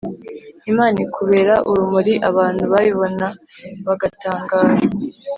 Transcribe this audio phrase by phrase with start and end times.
[0.71, 3.27] Imana ikubera urumuri abantu babibona
[3.85, 4.73] bagatangara